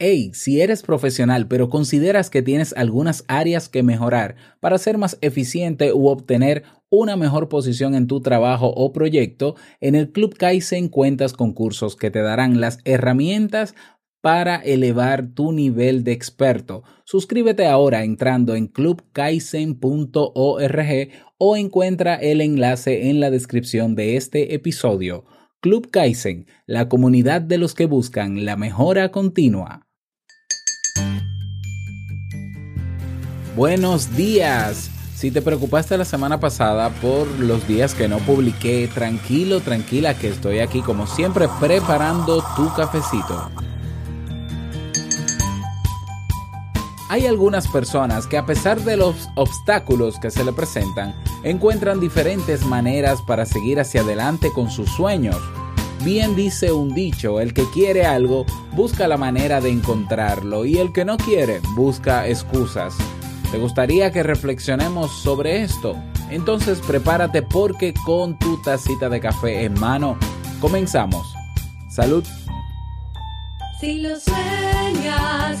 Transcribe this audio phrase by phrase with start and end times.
[0.00, 5.18] Hey, si eres profesional pero consideras que tienes algunas áreas que mejorar para ser más
[5.22, 10.88] eficiente u obtener una mejor posición en tu trabajo o proyecto, en el Club Kaizen
[10.88, 13.74] cuentas con cursos que te darán las herramientas
[14.20, 16.84] para elevar tu nivel de experto.
[17.04, 21.08] Suscríbete ahora entrando en clubkaizen.org
[21.38, 25.24] o encuentra el enlace en la descripción de este episodio.
[25.60, 29.87] Club Kaizen, la comunidad de los que buscan la mejora continua.
[33.58, 34.88] Buenos días.
[35.16, 40.28] Si te preocupaste la semana pasada por los días que no publiqué, tranquilo, tranquila que
[40.28, 43.50] estoy aquí como siempre preparando tu cafecito.
[47.08, 51.12] Hay algunas personas que a pesar de los obstáculos que se le presentan,
[51.42, 55.38] encuentran diferentes maneras para seguir hacia adelante con sus sueños.
[56.04, 60.92] Bien dice un dicho, el que quiere algo busca la manera de encontrarlo y el
[60.92, 62.94] que no quiere busca excusas.
[63.50, 65.96] ¿Te gustaría que reflexionemos sobre esto?
[66.30, 70.18] Entonces prepárate porque con tu tacita de café en mano
[70.60, 71.26] comenzamos.
[71.90, 72.24] Salud.
[73.80, 75.60] Si lo sueñas,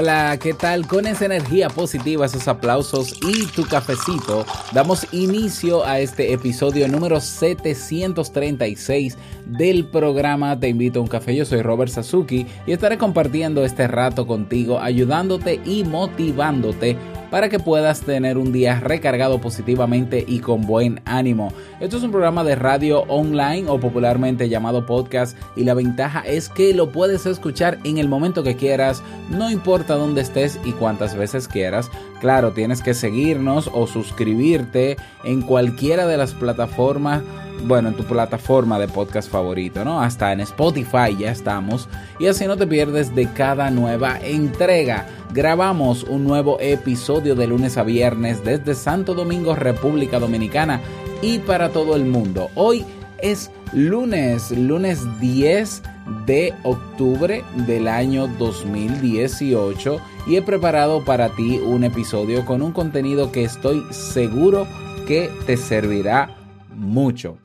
[0.00, 0.86] Hola, ¿qué tal?
[0.86, 7.20] Con esa energía positiva, esos aplausos y tu cafecito, damos inicio a este episodio número
[7.20, 11.36] 736 del programa Te invito a un café.
[11.36, 16.96] Yo soy Robert Sasuki y estaré compartiendo este rato contigo, ayudándote y motivándote
[17.30, 21.52] para que puedas tener un día recargado positivamente y con buen ánimo.
[21.80, 26.48] Esto es un programa de radio online o popularmente llamado podcast y la ventaja es
[26.48, 31.14] que lo puedes escuchar en el momento que quieras, no importa dónde estés y cuántas
[31.14, 31.90] veces quieras.
[32.20, 37.22] Claro, tienes que seguirnos o suscribirte en cualquiera de las plataformas
[37.64, 40.00] bueno, en tu plataforma de podcast favorito, ¿no?
[40.00, 41.88] Hasta en Spotify ya estamos.
[42.18, 45.06] Y así no te pierdes de cada nueva entrega.
[45.32, 50.80] Grabamos un nuevo episodio de lunes a viernes desde Santo Domingo, República Dominicana
[51.22, 52.50] y para todo el mundo.
[52.54, 52.84] Hoy
[53.18, 55.82] es lunes, lunes 10
[56.26, 63.30] de octubre del año 2018 y he preparado para ti un episodio con un contenido
[63.30, 64.66] que estoy seguro
[65.06, 66.39] que te servirá
[66.74, 67.38] mucho.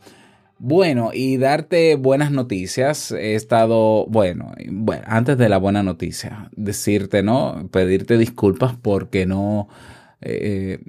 [0.57, 3.11] Bueno, y darte buenas noticias.
[3.11, 7.69] He estado, bueno, bueno, antes de la buena noticia, decirte, ¿no?
[7.71, 9.67] Pedirte disculpas porque no,
[10.21, 10.79] eh,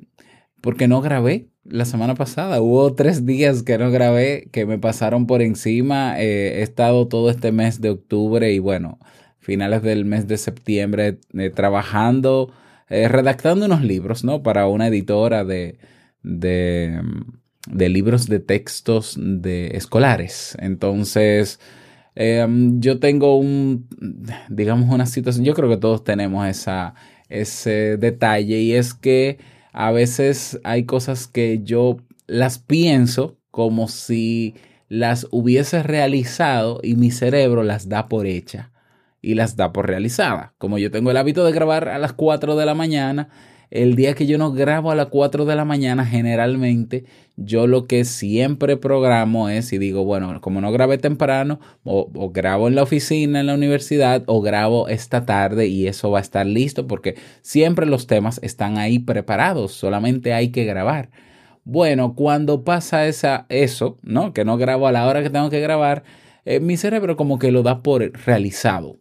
[0.61, 2.61] porque no grabé la semana pasada.
[2.61, 6.21] Hubo tres días que no grabé, que me pasaron por encima.
[6.21, 8.99] Eh, he estado todo este mes de octubre y bueno,
[9.39, 12.53] finales del mes de septiembre eh, trabajando,
[12.89, 14.43] eh, redactando unos libros, ¿no?
[14.43, 15.79] Para una editora de,
[16.23, 17.01] de
[17.67, 20.57] de libros de textos de escolares.
[20.61, 21.61] Entonces,
[22.15, 22.47] eh,
[22.79, 23.89] yo tengo un,
[24.49, 26.95] digamos, una situación, yo creo que todos tenemos esa,
[27.29, 29.39] ese detalle y es que
[29.73, 34.55] a veces hay cosas que yo las pienso como si
[34.89, 38.73] las hubiese realizado y mi cerebro las da por hecha
[39.21, 40.55] y las da por realizada.
[40.59, 43.29] Como yo tengo el hábito de grabar a las 4 de la mañana,
[43.71, 47.05] el día que yo no grabo a las 4 de la mañana, generalmente
[47.37, 52.69] yo lo que siempre programo es y digo, bueno, como no grabé temprano, o, grabo
[52.69, 56.47] en la oficina, en la universidad, o grabo esta tarde y eso va a estar
[56.47, 61.11] listo porque siempre los temas están ahí preparados, solamente hay que grabar.
[61.65, 64.33] Bueno, cuando pasa esa, eso, ¿no?
[64.33, 66.05] Que no grabo a la hora que tengo que grabar,
[66.45, 68.99] eh, mi cerebro como que lo da por realizado,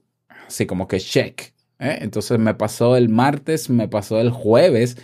[0.47, 1.54] así como que check.
[1.79, 1.99] ¿Eh?
[2.01, 4.97] Entonces me pasó el martes, me pasó el jueves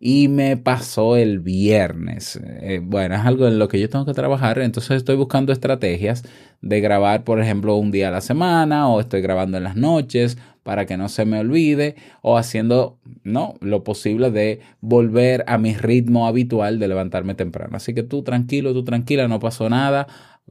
[0.00, 2.40] y me pasó el viernes.
[2.42, 6.22] Eh, bueno, es algo en lo que yo tengo que trabajar, entonces estoy buscando estrategias
[6.60, 10.38] de grabar, por ejemplo, un día a la semana o estoy grabando en las noches
[10.62, 15.74] para que no se me olvide o haciendo no lo posible de volver a mi
[15.74, 17.76] ritmo habitual de levantarme temprano.
[17.76, 20.06] Así que tú tranquilo, tú tranquila, no pasó nada.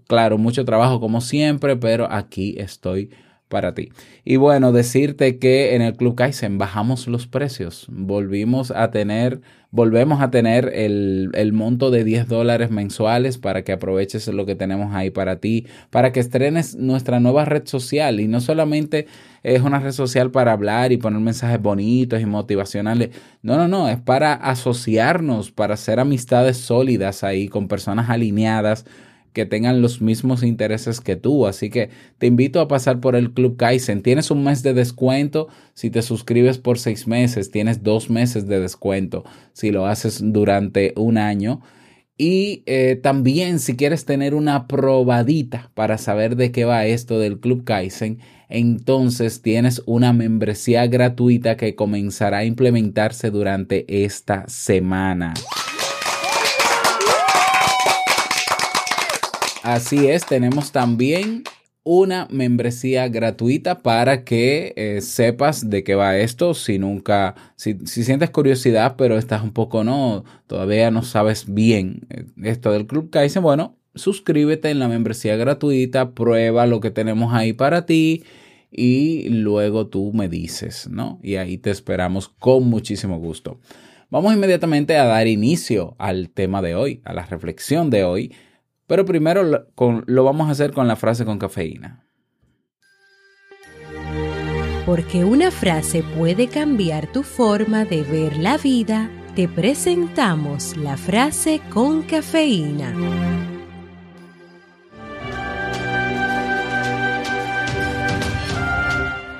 [0.07, 3.11] Claro, mucho trabajo como siempre, pero aquí estoy
[3.47, 3.89] para ti.
[4.25, 7.87] Y bueno, decirte que en el Club Kaizen bajamos los precios.
[7.89, 9.41] Volvimos a tener,
[9.71, 14.55] volvemos a tener el, el, monto de 10 dólares mensuales para que aproveches lo que
[14.55, 18.19] tenemos ahí para ti, para que estrenes nuestra nueva red social.
[18.19, 19.07] Y no solamente
[19.43, 23.11] es una red social para hablar y poner mensajes bonitos y motivacionales.
[23.41, 28.85] No, no, no, es para asociarnos, para hacer amistades sólidas ahí con personas alineadas
[29.37, 31.45] que tengan los mismos intereses que tú.
[31.45, 34.01] Así que te invito a pasar por el Club Kaizen.
[34.01, 37.51] Tienes un mes de descuento si te suscribes por seis meses.
[37.51, 41.61] Tienes dos meses de descuento si lo haces durante un año.
[42.17, 47.39] Y eh, también si quieres tener una probadita para saber de qué va esto del
[47.39, 48.17] Club Kaizen,
[48.49, 55.35] entonces tienes una membresía gratuita que comenzará a implementarse durante esta semana.
[59.67, 61.43] Así es, tenemos también
[61.83, 66.53] una membresía gratuita para que eh, sepas de qué va esto.
[66.53, 72.07] Si nunca, si, si, sientes curiosidad, pero estás un poco no, todavía no sabes bien
[72.09, 77.33] eh, esto del Club Kaizen, bueno, suscríbete en la membresía gratuita, prueba lo que tenemos
[77.33, 78.23] ahí para ti
[78.71, 81.19] y luego tú me dices, ¿no?
[81.21, 83.59] Y ahí te esperamos con muchísimo gusto.
[84.09, 88.31] Vamos inmediatamente a dar inicio al tema de hoy, a la reflexión de hoy
[88.87, 92.03] pero primero lo, con, lo vamos a hacer con la frase con cafeína.
[94.85, 101.61] Porque una frase puede cambiar tu forma de ver la vida, te presentamos la frase
[101.69, 102.93] con cafeína.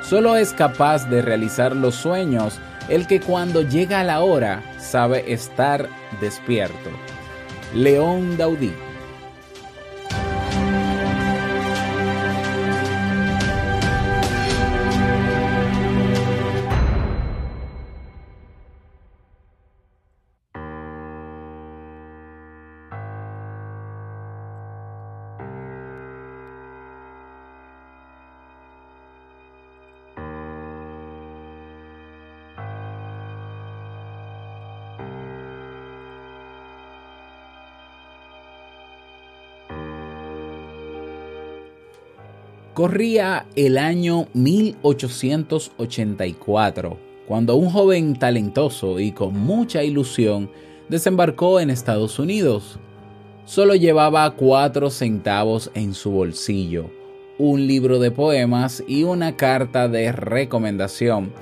[0.03, 5.89] Solo es capaz de realizar los sueños el que cuando llega la hora sabe estar
[6.21, 6.89] despierto.
[7.73, 8.71] León Daudí.
[42.77, 50.51] Corría el año 1884, cuando un joven talentoso y con mucha ilusión
[50.87, 52.77] desembarcó en Estados Unidos.
[53.45, 56.91] Solo llevaba cuatro centavos en su bolsillo,
[57.39, 61.33] un libro de poemas y una carta de recomendación,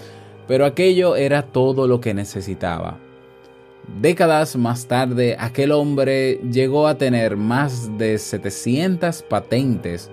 [0.47, 2.97] pero aquello era todo lo que necesitaba.
[3.99, 10.09] Décadas más tarde, aquel hombre llegó a tener más de 700 patentes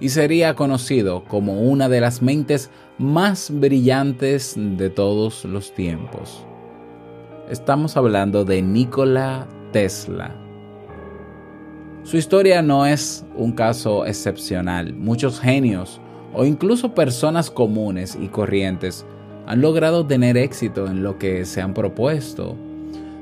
[0.00, 6.44] y sería conocido como una de las mentes más brillantes de todos los tiempos.
[7.48, 10.34] Estamos hablando de Nikola Tesla.
[12.04, 14.94] Su historia no es un caso excepcional.
[14.94, 16.00] Muchos genios
[16.34, 19.06] o incluso personas comunes y corrientes
[19.46, 22.56] han logrado tener éxito en lo que se han propuesto.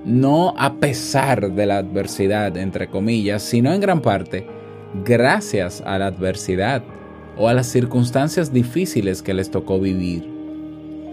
[0.05, 4.47] No a pesar de la adversidad, entre comillas, sino en gran parte
[5.05, 6.83] gracias a la adversidad
[7.37, 10.29] o a las circunstancias difíciles que les tocó vivir.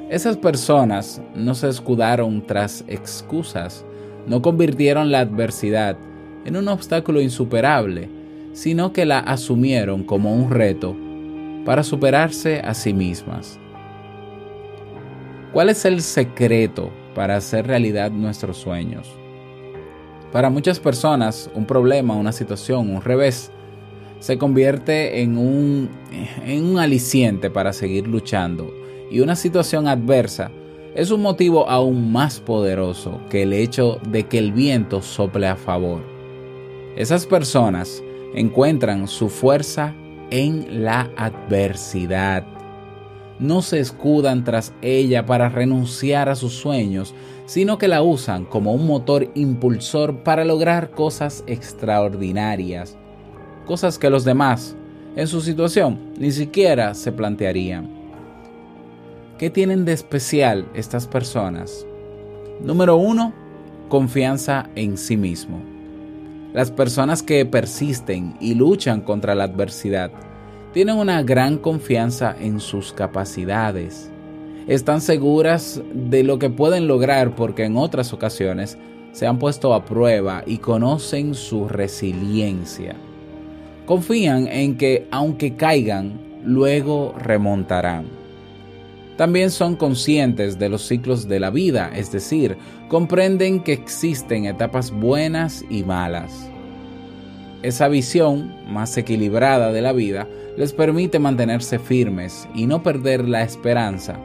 [0.09, 3.85] Esas personas no se escudaron tras excusas,
[4.25, 5.97] no convirtieron la adversidad
[6.45, 8.09] en un obstáculo insuperable,
[8.53, 10.95] sino que la asumieron como un reto
[11.65, 13.59] para superarse a sí mismas.
[15.51, 19.13] ¿Cuál es el secreto para hacer realidad nuestros sueños?
[20.31, 23.51] Para muchas personas, un problema, una situación, un revés,
[24.19, 25.89] se convierte en un,
[26.45, 28.73] en un aliciente para seguir luchando
[29.11, 30.51] y una situación adversa
[30.95, 35.55] es un motivo aún más poderoso que el hecho de que el viento sople a
[35.55, 36.01] favor.
[36.95, 39.93] Esas personas encuentran su fuerza
[40.31, 42.43] en la adversidad.
[43.39, 47.13] No se escudan tras ella para renunciar a sus sueños,
[47.45, 52.97] sino que la usan como un motor impulsor para lograr cosas extraordinarias
[53.67, 54.75] cosas que los demás,
[55.15, 57.87] en su situación, ni siquiera se plantearían.
[59.37, 61.85] ¿Qué tienen de especial estas personas?
[62.61, 63.33] Número uno,
[63.89, 65.61] confianza en sí mismo.
[66.53, 70.11] Las personas que persisten y luchan contra la adversidad
[70.73, 74.11] tienen una gran confianza en sus capacidades.
[74.67, 78.77] están seguras de lo que pueden lograr porque en otras ocasiones
[79.13, 82.95] se han puesto a prueba y conocen su resiliencia.
[83.87, 88.05] Confían en que aunque caigan, luego remontarán.
[89.15, 92.57] También son conscientes de los ciclos de la vida, es decir,
[92.89, 96.51] comprenden que existen etapas buenas y malas.
[97.63, 100.27] Esa visión más equilibrada de la vida
[100.57, 104.19] les permite mantenerse firmes y no perder la esperanza,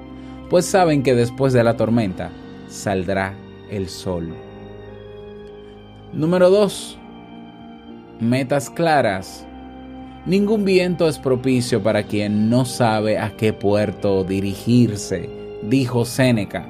[0.50, 2.30] pues saben que después de la tormenta
[2.68, 3.34] saldrá
[3.70, 4.34] el sol.
[6.12, 6.98] Número 2.
[8.20, 9.46] Metas claras.
[10.26, 15.28] Ningún viento es propicio para quien no sabe a qué puerto dirigirse,
[15.62, 16.68] dijo Séneca.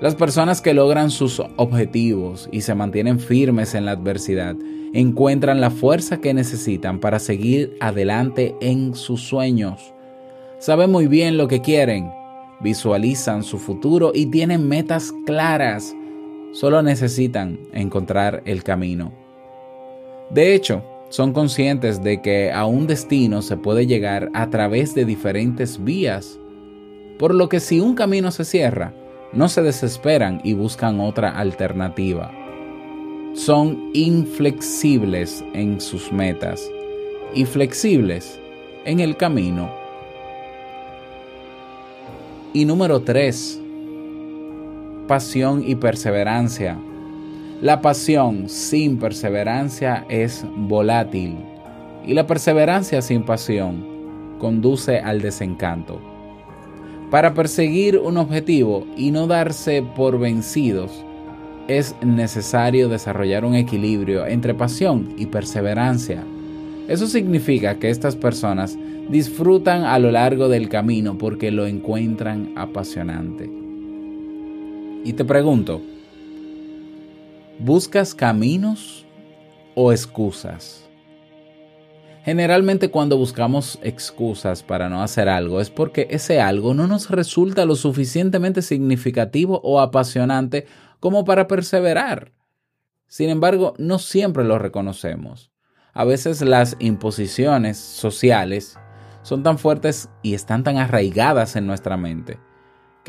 [0.00, 4.56] Las personas que logran sus objetivos y se mantienen firmes en la adversidad
[4.94, 9.92] encuentran la fuerza que necesitan para seguir adelante en sus sueños.
[10.58, 12.10] Saben muy bien lo que quieren,
[12.60, 15.94] visualizan su futuro y tienen metas claras
[16.52, 19.12] Solo necesitan encontrar el camino.
[20.30, 25.04] De hecho, son conscientes de que a un destino se puede llegar a través de
[25.04, 26.38] diferentes vías,
[27.18, 28.94] por lo que si un camino se cierra,
[29.34, 32.32] no se desesperan y buscan otra alternativa.
[33.34, 36.66] Son inflexibles en sus metas
[37.34, 38.40] y flexibles
[38.86, 39.70] en el camino.
[42.54, 43.60] Y número 3
[45.10, 46.78] pasión y perseverancia.
[47.62, 51.36] La pasión sin perseverancia es volátil
[52.06, 53.84] y la perseverancia sin pasión
[54.38, 56.00] conduce al desencanto.
[57.10, 61.04] Para perseguir un objetivo y no darse por vencidos,
[61.68, 66.24] es necesario desarrollar un equilibrio entre pasión y perseverancia.
[66.88, 68.78] Eso significa que estas personas
[69.10, 73.50] disfrutan a lo largo del camino porque lo encuentran apasionante.
[75.04, 75.82] Y te pregunto,
[77.58, 79.06] ¿buscas caminos
[79.74, 80.88] o excusas?
[82.24, 87.64] Generalmente cuando buscamos excusas para no hacer algo es porque ese algo no nos resulta
[87.64, 90.66] lo suficientemente significativo o apasionante
[91.00, 92.32] como para perseverar.
[93.06, 95.50] Sin embargo, no siempre lo reconocemos.
[95.92, 98.78] A veces las imposiciones sociales
[99.22, 102.38] son tan fuertes y están tan arraigadas en nuestra mente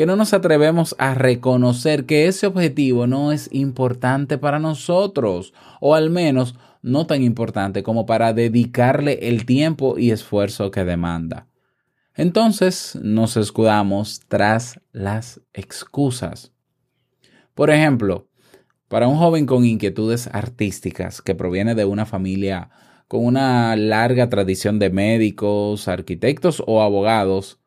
[0.02, 5.94] que no nos atrevemos a reconocer que ese objetivo no es importante para nosotros, o
[5.94, 11.46] al menos no tan importante como para dedicarle el tiempo y esfuerzo que demanda.
[12.16, 16.52] Entonces nos escudamos tras las excusas.
[17.54, 18.28] Por ejemplo,
[18.88, 22.72] para un joven con inquietudes artísticas que proviene de una familia
[23.08, 27.61] con una larga tradición de médicos, arquitectos o abogados,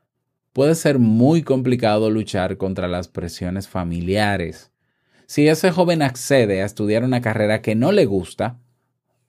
[0.55, 4.71] puede ser muy complicado luchar contra las presiones familiares.
[5.27, 8.61] Si ese joven accede a estudiar una carrera que no le gusta,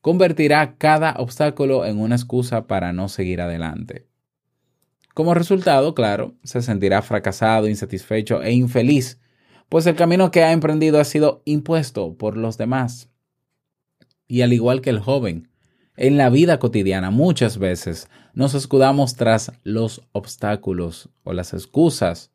[0.02, 4.08] convertirá cada obstáculo en una excusa para no seguir adelante.
[5.16, 9.20] Como resultado, claro, se sentirá fracasado, insatisfecho e infeliz,
[9.68, 13.10] pues el camino que ha emprendido ha sido impuesto por los demás.
[14.28, 15.50] Y al igual que el joven,
[15.98, 22.32] en la vida cotidiana muchas veces nos escudamos tras los obstáculos o las excusas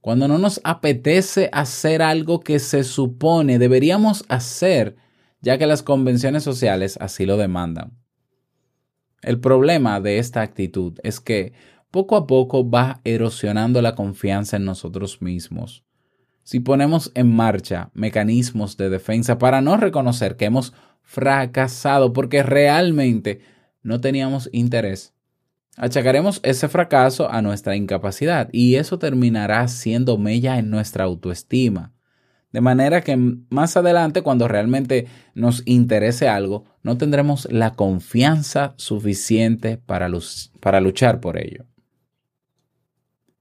[0.00, 4.96] cuando no nos apetece hacer algo que se supone deberíamos hacer
[5.40, 7.98] ya que las convenciones sociales así lo demandan.
[9.22, 11.52] El problema de esta actitud es que
[11.90, 15.84] poco a poco va erosionando la confianza en nosotros mismos.
[16.42, 20.72] Si ponemos en marcha mecanismos de defensa para no reconocer que hemos
[21.10, 23.40] fracasado porque realmente
[23.82, 25.12] no teníamos interés,
[25.76, 31.92] achacaremos ese fracaso a nuestra incapacidad y eso terminará siendo mella en nuestra autoestima.
[32.52, 39.78] De manera que más adelante, cuando realmente nos interese algo, no tendremos la confianza suficiente
[39.78, 41.66] para, luchar por ello.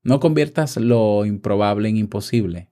[0.02, 2.72] No conviertas lo improbable en imposible.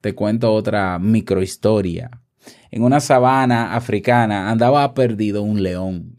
[0.00, 2.22] Te cuento otra microhistoria
[2.70, 6.16] en una sabana africana andaba perdido un león.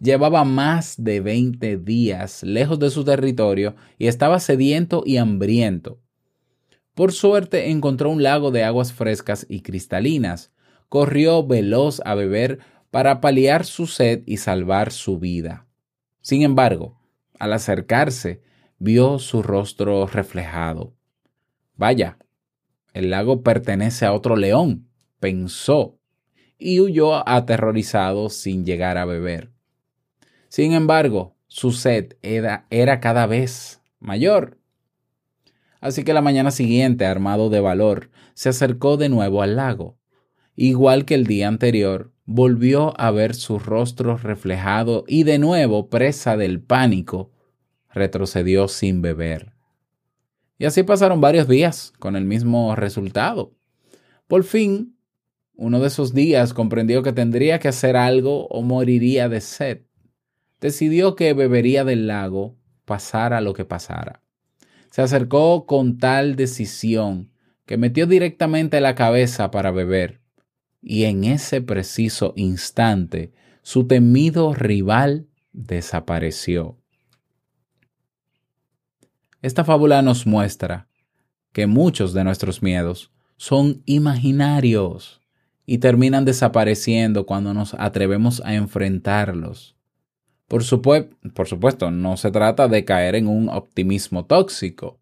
[0.00, 6.00] Llevaba más de 20 días lejos de su territorio y estaba sediento y hambriento.
[6.94, 10.52] Por suerte encontró un lago de aguas frescas y cristalinas.
[10.88, 12.58] Corrió veloz a beber
[12.90, 15.66] para paliar su sed y salvar su vida.
[16.20, 17.00] Sin embargo,
[17.38, 18.42] al acercarse,
[18.78, 20.94] vio su rostro reflejado.
[21.76, 22.18] Vaya,
[22.92, 24.88] el lago pertenece a otro león
[25.24, 25.98] pensó
[26.58, 29.52] y huyó aterrorizado sin llegar a beber.
[30.50, 34.58] Sin embargo, su sed era, era cada vez mayor.
[35.80, 39.96] Así que la mañana siguiente, armado de valor, se acercó de nuevo al lago.
[40.56, 46.36] Igual que el día anterior, volvió a ver su rostro reflejado y de nuevo, presa
[46.36, 47.32] del pánico,
[47.94, 49.54] retrocedió sin beber.
[50.58, 53.54] Y así pasaron varios días con el mismo resultado.
[54.26, 54.93] Por fin,
[55.56, 59.82] uno de esos días comprendió que tendría que hacer algo o moriría de sed.
[60.60, 64.22] Decidió que bebería del lago, pasara lo que pasara.
[64.90, 67.30] Se acercó con tal decisión
[67.66, 70.20] que metió directamente la cabeza para beber,
[70.82, 73.32] y en ese preciso instante
[73.62, 76.78] su temido rival desapareció.
[79.40, 80.88] Esta fábula nos muestra
[81.52, 85.23] que muchos de nuestros miedos son imaginarios
[85.66, 89.74] y terminan desapareciendo cuando nos atrevemos a enfrentarlos.
[90.48, 95.00] Por, supuesto, no se trata de caer en un optimismo tóxico.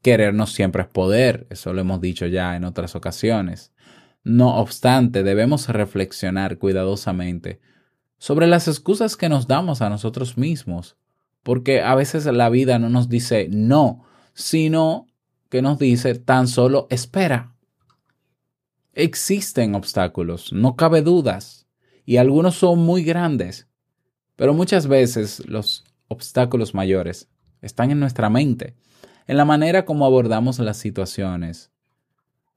[0.00, 3.72] Querernos siempre es poder, eso lo hemos dicho ya en otras ocasiones.
[4.22, 7.60] No obstante, debemos reflexionar cuidadosamente
[8.18, 10.96] sobre las excusas que nos damos a nosotros mismos,
[11.42, 14.04] porque a veces la vida no nos dice no,
[14.34, 15.06] sino
[15.48, 17.54] que nos dice tan solo espera.
[19.02, 21.66] Existen obstáculos, no cabe dudas,
[22.04, 23.66] y algunos son muy grandes,
[24.36, 27.30] pero muchas veces los obstáculos mayores
[27.62, 28.76] están en nuestra mente,
[29.26, 31.72] en la manera como abordamos las situaciones.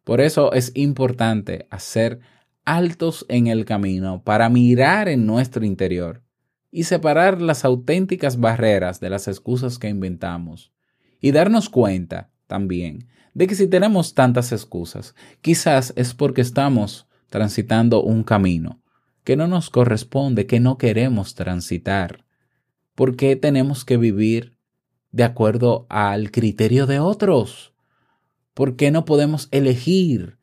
[0.03, 2.19] Por eso es importante hacer
[2.65, 6.23] altos en el camino para mirar en nuestro interior
[6.71, 10.73] y separar las auténticas barreras de las excusas que inventamos
[11.21, 18.03] y darnos cuenta también de que si tenemos tantas excusas, quizás es porque estamos transitando
[18.03, 18.83] un camino
[19.23, 22.25] que no nos corresponde, que no queremos transitar.
[22.95, 24.57] ¿Por qué tenemos que vivir
[25.11, 27.73] de acuerdo al criterio de otros?
[28.53, 30.37] ¿Por qué no podemos elegir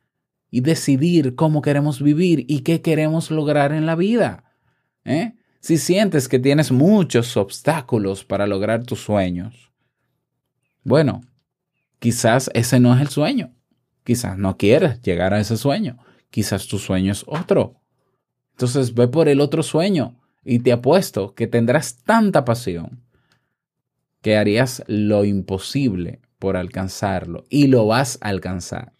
[0.50, 4.45] y decidir cómo queremos vivir y qué queremos lograr en la vida?
[5.04, 5.34] ¿Eh?
[5.60, 9.71] Si sientes que tienes muchos obstáculos para lograr tus sueños,
[10.82, 11.21] bueno,
[12.00, 13.54] Quizás ese no es el sueño.
[14.02, 15.99] Quizás no quieres llegar a ese sueño.
[16.30, 17.80] Quizás tu sueño es otro.
[18.52, 23.04] Entonces ve por el otro sueño y te apuesto que tendrás tanta pasión
[24.23, 28.95] que harías lo imposible por alcanzarlo y lo vas a alcanzar.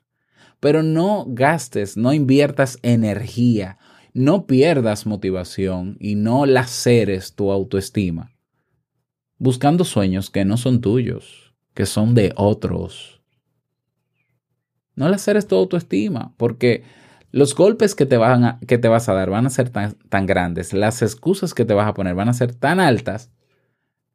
[0.61, 3.79] Pero no gastes, no inviertas energía,
[4.13, 8.31] no pierdas motivación y no laceres tu autoestima
[9.41, 13.21] buscando sueños que no son tuyos que son de otros.
[14.95, 16.85] No le hacer tu autoestima, porque
[17.33, 20.27] los golpes que te, van que te vas a dar van a ser tan, tan
[20.27, 23.31] grandes, las excusas que te vas a poner van a ser tan altas,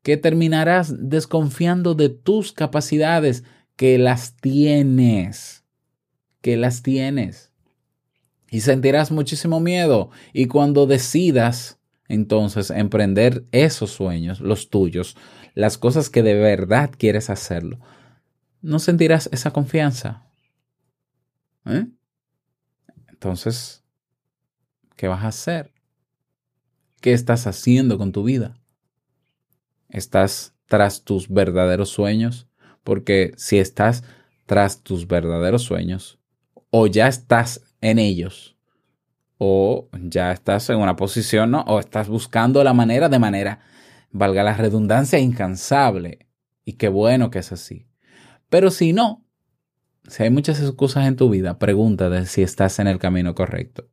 [0.04, 3.44] que terminarás desconfiando de tus capacidades,
[3.76, 5.64] que las tienes,
[6.42, 7.52] que las tienes.
[8.52, 10.12] Y sentirás muchísimo miedo.
[10.32, 15.18] Y cuando decidas entonces emprender esos sueños, los tuyos,
[15.56, 17.80] las cosas que de verdad quieres hacerlo,
[18.62, 20.28] no sentirás esa confianza.
[21.66, 21.88] ¿Eh?
[23.08, 23.84] Entonces,
[24.96, 25.74] ¿qué vas a hacer?
[27.02, 28.60] ¿Qué estás haciendo con tu vida?
[29.90, 32.48] ¿Estás tras tus verdaderos sueños?
[32.84, 34.04] Porque si estás
[34.46, 36.20] tras tus verdaderos sueños,
[36.70, 38.58] o ya estás en ellos,
[39.38, 41.62] o ya estás en una posición, ¿no?
[41.62, 43.62] O estás buscando la manera de manera
[44.16, 46.28] valga la redundancia, incansable.
[46.64, 47.86] Y qué bueno que es así.
[48.50, 49.26] Pero si no,
[50.08, 53.90] si hay muchas excusas en tu vida, pregúntate si estás en el camino correcto.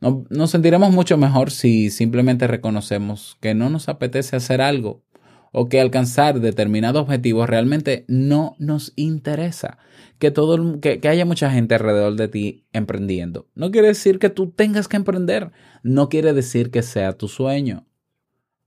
[0.00, 5.04] nos sentiremos mucho mejor si simplemente reconocemos que no nos apetece hacer algo
[5.52, 9.78] o que alcanzar determinado objetivo realmente no nos interesa.
[10.18, 13.48] Que, todo, que, que haya mucha gente alrededor de ti emprendiendo.
[13.54, 15.50] No quiere decir que tú tengas que emprender.
[15.82, 17.86] No quiere decir que sea tu sueño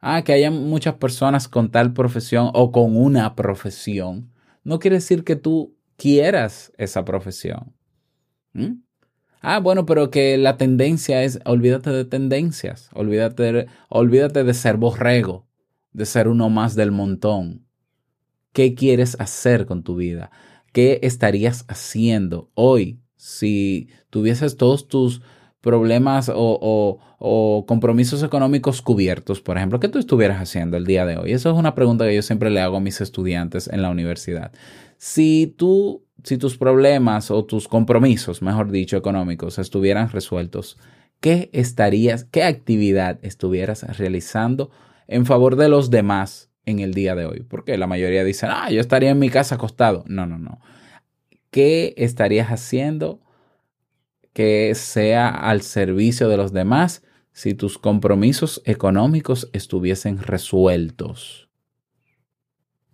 [0.08, 4.32] ah, que haya muchas personas con tal profesión o con una profesión,
[4.64, 7.74] no quiere decir que tú quieras esa profesión.
[8.54, 8.84] ¿Mm?
[9.42, 14.78] Ah, bueno, pero que la tendencia es, olvídate de tendencias, olvídate de, olvídate de ser
[14.78, 15.48] borrego,
[15.92, 17.66] de ser uno más del montón.
[18.54, 20.30] ¿Qué quieres hacer con tu vida?
[20.72, 25.24] ¿Qué estarías haciendo hoy si tuvieses todos tus
[25.66, 31.32] problemas o, compromisos económicos cubiertos, por ejemplo, ¿qué tú estuvieras haciendo el día de hoy?
[31.32, 34.52] Eso es una pregunta que yo siempre le hago a mis estudiantes en la universidad.
[34.98, 40.78] Si tú, si tus problemas o tus compromisos, mejor dicho, económicos estuvieran resueltos,
[41.20, 44.70] ¿qué estarías, qué actividad estuvieras realizando
[45.08, 47.42] en favor de los demás en el día de hoy?
[47.42, 50.04] Porque la mayoría dicen, ah, yo estaría en mi casa acostado.
[50.06, 50.60] No, no, no.
[51.50, 53.25] ¿Qué estarías haciendo
[54.36, 61.50] que sea al servicio de los demás si tus compromisos económicos estuviesen resueltos?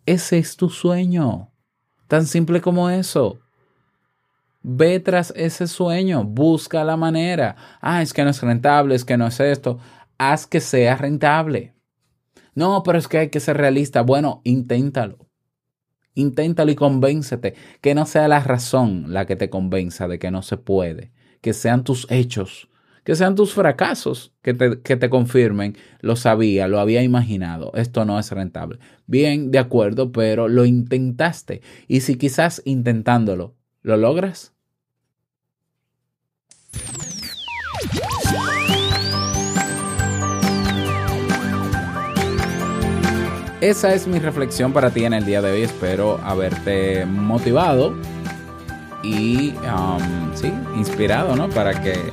[0.05, 1.51] Ese es tu sueño.
[2.07, 3.39] Tan simple como eso.
[4.61, 7.55] Ve tras ese sueño, busca la manera.
[7.81, 9.79] Ah, es que no es rentable, es que no es esto.
[10.19, 11.73] Haz que sea rentable.
[12.53, 14.03] No, pero es que hay que ser realista.
[14.03, 15.27] Bueno, inténtalo.
[16.13, 17.55] Inténtalo y convéncete.
[17.81, 21.11] Que no sea la razón la que te convenza de que no se puede.
[21.41, 22.69] Que sean tus hechos.
[23.03, 25.75] Que sean tus fracasos que te, que te confirmen.
[26.01, 27.71] Lo sabía, lo había imaginado.
[27.75, 28.79] Esto no es rentable.
[29.07, 31.61] Bien, de acuerdo, pero lo intentaste.
[31.87, 34.53] Y si quizás intentándolo, ¿lo logras?
[43.61, 45.61] Esa es mi reflexión para ti en el día de hoy.
[45.61, 47.95] Espero haberte motivado
[49.03, 51.49] y um, sí, inspirado, ¿no?
[51.49, 52.11] Para que,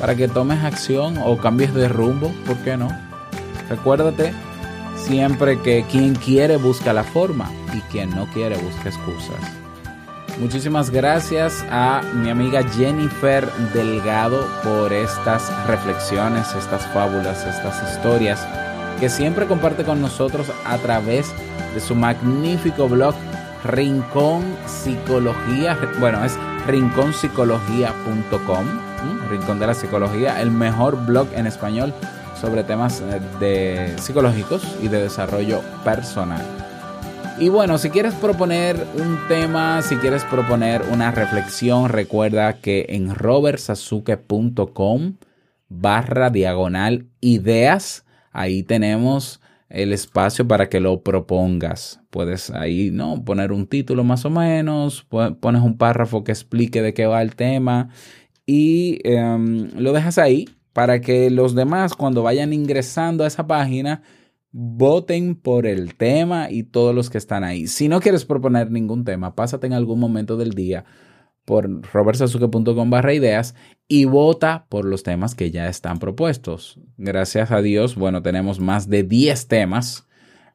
[0.00, 2.88] para que tomes acción o cambies de rumbo, ¿por qué no?
[3.68, 4.32] Recuérdate
[4.96, 9.36] siempre que quien quiere busca la forma y quien no quiere busca excusas.
[10.38, 18.46] Muchísimas gracias a mi amiga Jennifer Delgado por estas reflexiones, estas fábulas, estas historias
[19.00, 21.32] que siempre comparte con nosotros a través
[21.74, 23.14] de su magnífico blog
[23.64, 25.78] Rincón Psicología.
[25.98, 28.66] Bueno, es rinconpsicología.com,
[29.30, 31.92] Rincón de la Psicología, el mejor blog en español
[32.40, 36.42] sobre temas eh, de psicológicos y de desarrollo personal.
[37.38, 43.14] Y bueno, si quieres proponer un tema, si quieres proponer una reflexión, recuerda que en
[43.14, 45.16] robertsazuke.com
[45.68, 52.00] barra diagonal ideas ahí tenemos el espacio para que lo propongas.
[52.10, 53.24] Puedes ahí, ¿no?
[53.24, 55.06] Poner un título más o menos,
[55.40, 57.88] pones un párrafo que explique de qué va el tema
[58.46, 64.02] y em, lo dejas ahí para que los demás cuando vayan ingresando a esa página
[64.52, 67.66] voten por el tema y todos los que están ahí.
[67.66, 70.84] Si no quieres proponer ningún tema, pásate en algún momento del día
[71.44, 73.54] por robertsazuke.com barra ideas
[73.88, 76.80] y vota por los temas que ya están propuestos.
[76.96, 80.06] Gracias a Dios, bueno, tenemos más de 10 temas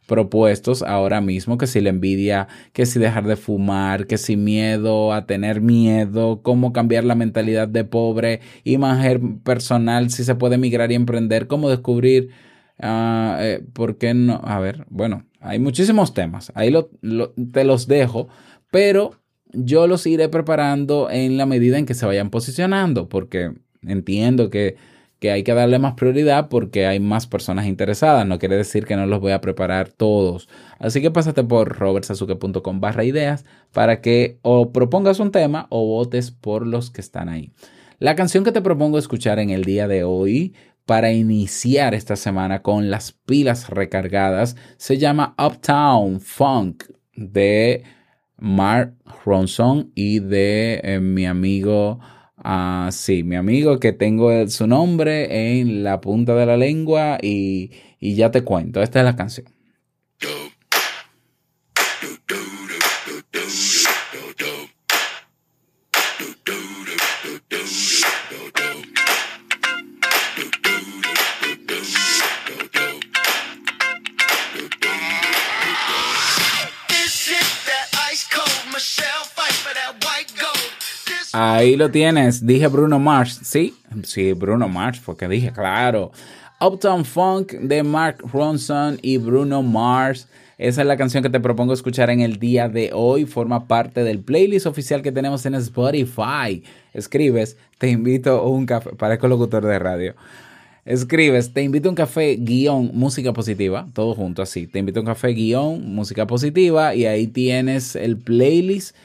[0.08, 5.14] propuestos ahora mismo, que si la envidia, que si dejar de fumar, que si miedo
[5.14, 10.92] a tener miedo, cómo cambiar la mentalidad de pobre, imagen personal, si se puede migrar
[10.92, 12.32] y emprender, cómo descubrir,
[12.80, 14.42] ah, eh, ¿por qué no?
[14.44, 16.74] A ver, bueno, hay muchísimos temas, ahí
[17.54, 18.28] te los dejo,
[18.70, 19.21] pero
[19.54, 24.78] yo los iré preparando en la medida en que se vayan posicionando, porque entiendo que,
[25.24, 28.26] hay que darle más prioridad porque hay más personas interesadas.
[28.26, 30.50] No quiere decir que no los voy a preparar todos.
[30.80, 36.32] Así que pásate por robertsazuke.com barra ideas para que o propongas un tema o votes
[36.32, 37.52] por los que están ahí.
[38.00, 40.56] La canción que te propongo escuchar en el día de hoy
[40.88, 46.86] para iniciar esta semana con las pilas recargadas se llama Uptown Funk
[47.16, 47.84] de
[48.42, 52.00] Mark Ronson y de eh, mi amigo,
[52.44, 57.72] uh, sí, mi amigo que tengo su nombre en la punta de la lengua y,
[58.00, 59.46] y ya te cuento, esta es la canción.
[81.62, 82.44] Ahí lo tienes.
[82.44, 83.40] Dije Bruno Mars.
[83.44, 86.12] Sí, sí, Bruno Mars, porque dije, claro.
[86.60, 90.28] Uptown Funk de Mark Ronson y Bruno Mars.
[90.58, 93.26] Esa es la canción que te propongo escuchar en el día de hoy.
[93.26, 96.64] Forma parte del playlist oficial que tenemos en Spotify.
[96.96, 98.90] Escribes, te invito a un café.
[98.96, 100.16] Parezco locutor de radio.
[100.84, 103.88] Escribes, te invito a un café guion música positiva.
[103.94, 104.66] Todo junto así.
[104.66, 106.96] Te invito a un café guion música positiva.
[106.96, 108.96] Y ahí tienes el playlist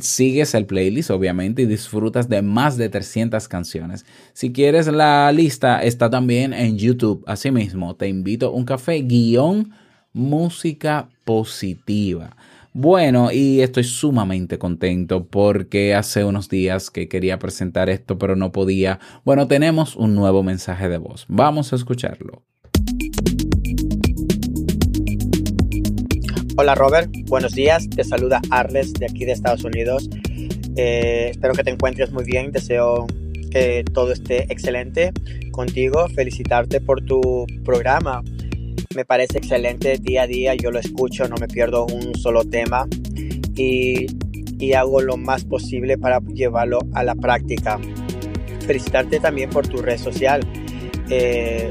[0.00, 4.04] sigues el playlist obviamente y disfrutas de más de 300 canciones.
[4.32, 7.24] Si quieres la lista está también en YouTube.
[7.26, 9.72] Asimismo, te invito a un café guion
[10.12, 12.36] música positiva.
[12.72, 18.52] Bueno, y estoy sumamente contento porque hace unos días que quería presentar esto pero no
[18.52, 19.00] podía.
[19.24, 21.24] Bueno, tenemos un nuevo mensaje de voz.
[21.28, 22.42] Vamos a escucharlo.
[26.62, 27.88] Hola Robert, buenos días.
[27.88, 30.10] Te saluda Arles de aquí de Estados Unidos.
[30.76, 32.52] Eh, espero que te encuentres muy bien.
[32.52, 33.06] Deseo
[33.50, 35.10] que todo esté excelente
[35.52, 36.06] contigo.
[36.14, 38.22] Felicitarte por tu programa.
[38.94, 42.86] Me parece excelente día a día, yo lo escucho, no me pierdo un solo tema
[43.56, 44.06] y,
[44.74, 47.80] hago lo más posible para llevarlo a la práctica.
[48.66, 50.42] Felicitarte también por tu red social
[51.08, 51.70] eh,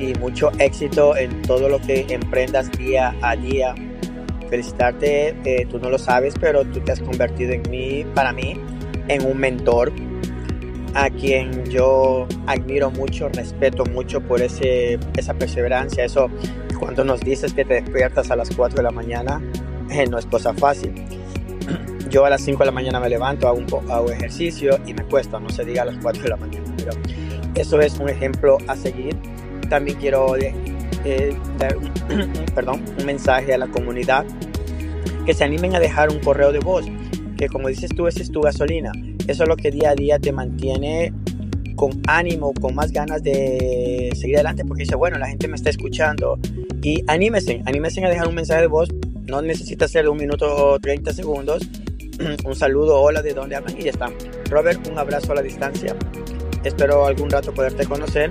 [0.00, 3.76] y mucho éxito en todo lo que emprendas día a día.
[4.48, 8.54] Felicitarte, eh, tú no lo sabes, pero tú te has convertido en mí, para mí,
[9.08, 9.92] en un mentor
[10.96, 16.04] a quien yo admiro mucho, respeto mucho por ese, esa perseverancia.
[16.04, 16.28] Eso,
[16.78, 19.42] cuando nos dices que te despiertas a las 4 de la mañana,
[19.90, 20.94] eh, no es cosa fácil.
[22.08, 25.04] Yo a las 5 de la mañana me levanto, hago, un hago ejercicio y me
[25.04, 26.64] cuesta, no se diga a las 4 de la mañana.
[26.78, 26.92] Pero
[27.54, 29.16] eso es un ejemplo a seguir.
[29.68, 30.34] También quiero
[31.04, 31.92] eh, dar un,
[32.54, 34.24] perdón, un mensaje a la comunidad
[35.24, 36.86] que se animen a dejar un correo de voz,
[37.36, 38.92] que como dices tú, esa es tu gasolina.
[39.26, 41.12] Eso es lo que día a día te mantiene
[41.74, 45.70] con ánimo, con más ganas de seguir adelante, porque dice, bueno, la gente me está
[45.70, 46.38] escuchando.
[46.82, 48.88] Y anímese, anímese a dejar un mensaje de voz.
[49.26, 51.68] No necesita ser de un minuto o 30 segundos.
[52.44, 54.10] un saludo, hola, de dónde hablan y ya está.
[54.48, 55.94] Robert, un abrazo a la distancia.
[56.64, 58.30] Espero algún rato poderte conocer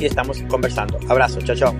[0.00, 0.98] y estamos conversando.
[1.08, 1.74] Abrazo, chao, chao.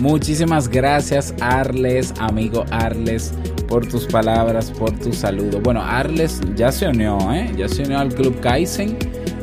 [0.00, 3.32] Muchísimas gracias, Arles, amigo Arles,
[3.66, 5.60] por tus palabras, por tu saludo.
[5.60, 7.50] Bueno, Arles ya se unió, ¿eh?
[7.56, 8.98] Ya se unió al Club Kaizen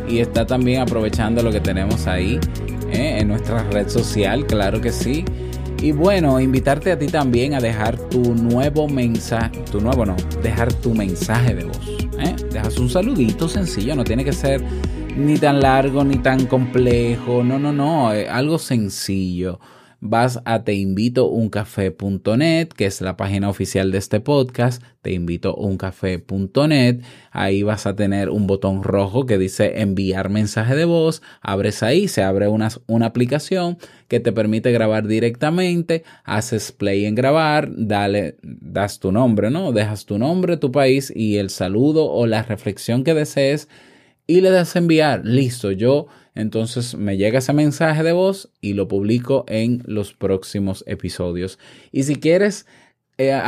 [0.07, 2.39] y está también aprovechando lo que tenemos ahí
[2.91, 3.17] ¿eh?
[3.19, 5.25] en nuestra red social, claro que sí.
[5.81, 10.71] Y bueno, invitarte a ti también a dejar tu nuevo mensaje, tu nuevo no, dejar
[10.71, 11.97] tu mensaje de voz.
[12.19, 12.35] ¿eh?
[12.51, 14.63] Dejas un saludito sencillo, no tiene que ser
[15.17, 19.59] ni tan largo ni tan complejo, no, no, no, eh, algo sencillo
[20.05, 26.99] vas a teinvitouncafé.net, que es la página oficial de este podcast, teinvitouncafé.net.
[27.31, 31.21] Ahí vas a tener un botón rojo que dice enviar mensaje de voz.
[31.41, 33.77] Abres ahí, se abre una, una aplicación
[34.09, 36.03] que te permite grabar directamente.
[36.25, 39.71] Haces play en grabar, dale, das tu nombre, ¿no?
[39.71, 43.69] Dejas tu nombre, tu país y el saludo o la reflexión que desees
[44.27, 45.21] y le das enviar.
[45.25, 50.83] Listo, yo entonces me llega ese mensaje de voz y lo publico en los próximos
[50.87, 51.59] episodios.
[51.91, 52.65] Y si quieres,
[53.17, 53.39] eh,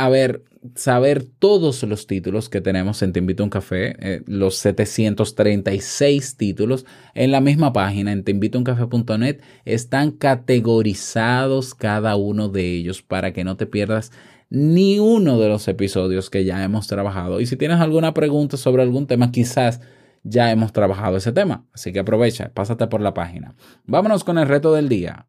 [0.74, 6.36] saber todos los títulos que tenemos en Te Invito a un Café, eh, los 736
[6.36, 13.44] títulos en la misma página, en teinvitouncafé.net, están categorizados cada uno de ellos para que
[13.44, 14.12] no te pierdas
[14.48, 17.40] ni uno de los episodios que ya hemos trabajado.
[17.40, 19.80] Y si tienes alguna pregunta sobre algún tema, quizás
[20.28, 21.64] ya hemos trabajado ese tema.
[21.72, 23.54] Así que aprovecha, pásate por la página.
[23.84, 25.26] Vámonos con el reto del día.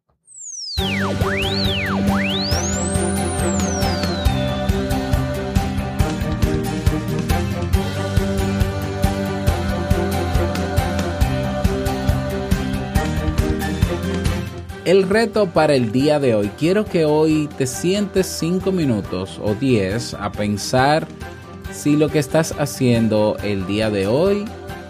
[14.85, 19.53] El reto para el día de hoy, quiero que hoy te sientes 5 minutos o
[19.53, 21.05] 10 a pensar
[21.73, 24.45] si lo que estás haciendo el día de hoy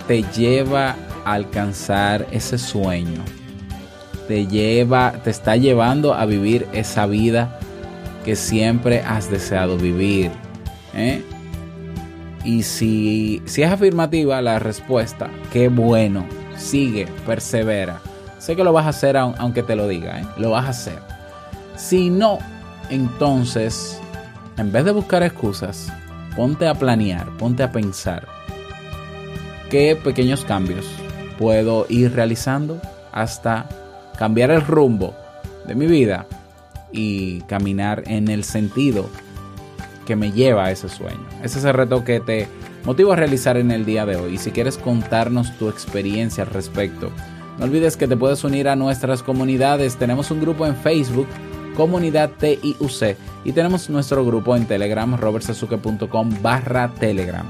[0.07, 3.23] te lleva a alcanzar ese sueño.
[4.27, 7.59] Te lleva, te está llevando a vivir esa vida
[8.25, 10.31] que siempre has deseado vivir.
[10.93, 11.23] ¿eh?
[12.43, 16.25] Y si, si es afirmativa la respuesta, qué bueno,
[16.57, 18.01] sigue, persevera.
[18.37, 20.25] Sé que lo vas a hacer aun- aunque te lo diga, ¿eh?
[20.37, 20.99] lo vas a hacer.
[21.75, 22.39] Si no,
[22.89, 23.99] entonces,
[24.57, 25.87] en vez de buscar excusas,
[26.35, 28.27] ponte a planear, ponte a pensar
[29.69, 30.85] qué pequeños cambios
[31.37, 33.67] puedo ir realizando hasta
[34.17, 35.15] cambiar el rumbo
[35.67, 36.25] de mi vida
[36.91, 39.09] y caminar en el sentido
[40.05, 41.25] que me lleva a ese sueño.
[41.43, 42.47] Ese es el reto que te
[42.85, 44.35] motivo a realizar en el día de hoy.
[44.35, 47.11] Y si quieres contarnos tu experiencia al respecto,
[47.59, 49.97] no olvides que te puedes unir a nuestras comunidades.
[49.97, 51.27] Tenemos un grupo en Facebook,
[51.75, 57.45] Comunidad TIUC, y tenemos nuestro grupo en Telegram, robertsazuke.com barra Telegram.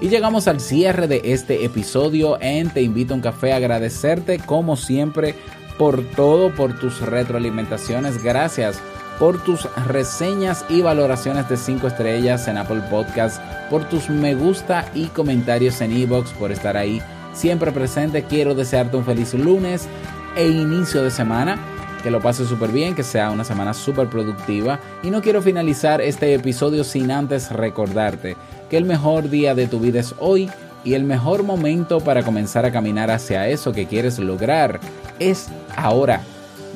[0.00, 3.54] Y llegamos al cierre de este episodio en Te Invito a un Café.
[3.54, 5.34] Agradecerte como siempre
[5.78, 8.22] por todo, por tus retroalimentaciones.
[8.22, 8.78] Gracias
[9.18, 14.90] por tus reseñas y valoraciones de 5 estrellas en Apple Podcast, por tus me gusta
[14.94, 17.00] y comentarios en iBox, por estar ahí
[17.32, 18.24] siempre presente.
[18.24, 19.88] Quiero desearte un feliz lunes
[20.36, 21.75] e inicio de semana.
[22.06, 24.78] Que lo pases súper bien, que sea una semana súper productiva.
[25.02, 28.36] Y no quiero finalizar este episodio sin antes recordarte
[28.70, 30.48] que el mejor día de tu vida es hoy
[30.84, 34.78] y el mejor momento para comenzar a caminar hacia eso que quieres lograr
[35.18, 36.20] es ahora.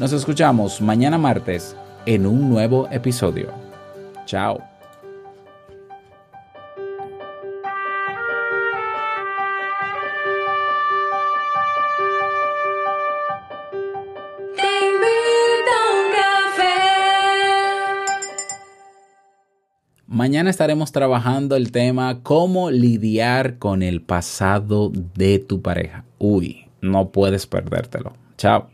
[0.00, 3.52] Nos escuchamos mañana martes en un nuevo episodio.
[4.26, 4.69] Chao.
[20.20, 26.04] Mañana estaremos trabajando el tema cómo lidiar con el pasado de tu pareja.
[26.18, 28.12] Uy, no puedes perdértelo.
[28.36, 28.68] Chao.